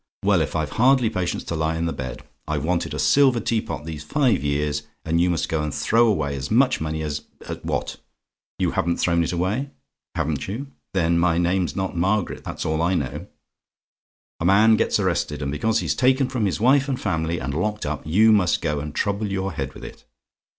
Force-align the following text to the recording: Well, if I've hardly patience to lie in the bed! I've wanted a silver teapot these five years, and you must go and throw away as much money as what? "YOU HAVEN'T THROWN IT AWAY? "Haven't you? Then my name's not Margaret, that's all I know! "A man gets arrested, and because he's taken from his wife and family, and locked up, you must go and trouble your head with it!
Well, 0.25 0.41
if 0.41 0.55
I've 0.55 0.71
hardly 0.71 1.11
patience 1.11 1.43
to 1.43 1.55
lie 1.55 1.77
in 1.77 1.85
the 1.85 1.93
bed! 1.93 2.23
I've 2.47 2.65
wanted 2.65 2.95
a 2.95 2.97
silver 2.97 3.39
teapot 3.39 3.85
these 3.85 4.03
five 4.03 4.43
years, 4.43 4.81
and 5.05 5.21
you 5.21 5.29
must 5.29 5.47
go 5.47 5.61
and 5.61 5.71
throw 5.71 6.07
away 6.07 6.35
as 6.35 6.49
much 6.49 6.81
money 6.81 7.03
as 7.03 7.21
what? 7.61 7.97
"YOU 8.57 8.71
HAVEN'T 8.71 8.97
THROWN 8.99 9.23
IT 9.23 9.31
AWAY? 9.31 9.69
"Haven't 10.15 10.47
you? 10.47 10.71
Then 10.95 11.19
my 11.19 11.37
name's 11.37 11.75
not 11.75 11.95
Margaret, 11.95 12.43
that's 12.43 12.65
all 12.65 12.81
I 12.81 12.95
know! 12.95 13.27
"A 14.39 14.45
man 14.45 14.75
gets 14.75 14.99
arrested, 14.99 15.39
and 15.39 15.51
because 15.51 15.81
he's 15.81 15.93
taken 15.93 16.27
from 16.29 16.47
his 16.47 16.59
wife 16.59 16.87
and 16.89 16.99
family, 16.99 17.37
and 17.37 17.53
locked 17.53 17.85
up, 17.85 18.01
you 18.03 18.31
must 18.31 18.59
go 18.59 18.79
and 18.79 18.95
trouble 18.95 19.31
your 19.31 19.51
head 19.53 19.75
with 19.75 19.85
it! 19.85 20.05